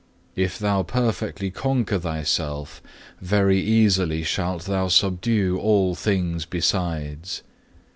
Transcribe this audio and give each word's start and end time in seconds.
If 0.35 0.57
thou 0.57 0.81
perfectly 0.81 1.51
conquer 1.51 1.99
thyself, 1.99 2.81
very 3.21 3.61
easily 3.61 4.23
shalt 4.23 4.63
thou 4.65 4.87
subdue 4.87 5.59
all 5.59 5.93
things 5.93 6.43
besides. 6.45 7.43